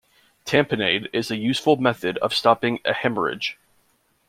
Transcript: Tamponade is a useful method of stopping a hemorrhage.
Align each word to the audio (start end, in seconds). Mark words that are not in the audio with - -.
Tamponade 0.47 1.09
is 1.13 1.29
a 1.29 1.35
useful 1.37 1.75
method 1.75 2.17
of 2.23 2.33
stopping 2.33 2.79
a 2.85 2.91
hemorrhage. 2.91 3.59